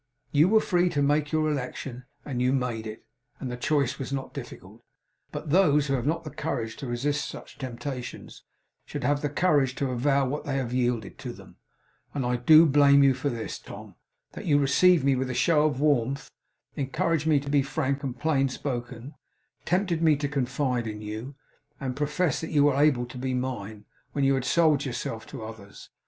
[0.31, 3.05] You were free to make your election, and you made it;
[3.39, 4.81] and the choice was not difficult.
[5.31, 8.43] But those who have not the courage to resist such temptations,
[8.83, 11.57] should have the courage to avow what they have yielded to them;
[12.15, 13.93] and I DO blame you for this, Tom:
[14.31, 16.31] that you received me with a show of warmth,
[16.75, 19.13] encouraged me to be frank and plain spoken,
[19.65, 21.35] tempted me to confide in you,
[21.79, 25.43] and professed that you were able to be mine; when you had sold yourself to
[25.43, 25.91] others.